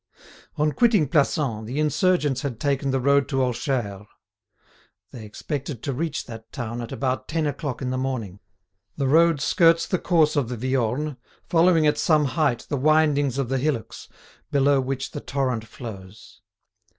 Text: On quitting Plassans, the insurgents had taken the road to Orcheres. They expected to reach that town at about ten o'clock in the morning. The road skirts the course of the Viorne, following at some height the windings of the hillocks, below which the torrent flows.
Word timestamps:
On 0.57 0.71
quitting 0.71 1.07
Plassans, 1.07 1.67
the 1.67 1.79
insurgents 1.79 2.41
had 2.41 2.59
taken 2.59 2.89
the 2.89 2.99
road 2.99 3.29
to 3.29 3.43
Orcheres. 3.43 4.07
They 5.11 5.23
expected 5.23 5.83
to 5.83 5.93
reach 5.93 6.25
that 6.25 6.51
town 6.51 6.81
at 6.81 6.91
about 6.91 7.27
ten 7.27 7.45
o'clock 7.45 7.83
in 7.83 7.91
the 7.91 7.99
morning. 7.99 8.39
The 8.97 9.05
road 9.05 9.39
skirts 9.41 9.85
the 9.85 9.99
course 9.99 10.35
of 10.35 10.49
the 10.49 10.57
Viorne, 10.57 11.17
following 11.45 11.85
at 11.85 11.99
some 11.99 12.25
height 12.25 12.65
the 12.67 12.77
windings 12.77 13.37
of 13.37 13.47
the 13.47 13.59
hillocks, 13.59 14.09
below 14.51 14.81
which 14.81 15.11
the 15.11 15.21
torrent 15.21 15.67
flows. 15.67 16.41